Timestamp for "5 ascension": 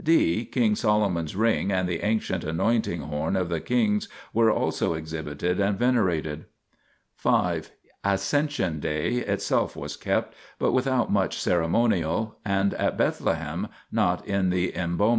7.17-8.79